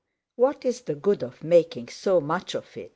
"What's 0.35 0.79
the 0.81 0.95
good 0.95 1.21
of 1.21 1.43
making 1.43 1.89
so 1.89 2.19
much 2.19 2.55
of 2.55 2.75
it? 2.75 2.89